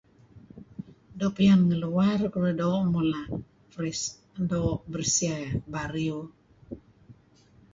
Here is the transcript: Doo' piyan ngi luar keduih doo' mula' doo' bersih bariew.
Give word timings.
Doo' 1.17 1.33
piyan 1.35 1.59
ngi 1.67 1.75
luar 1.83 2.19
keduih 2.33 2.57
doo' 2.61 2.85
mula' 2.93 3.25
doo' 4.49 4.81
bersih 4.91 5.41
bariew. 5.71 6.19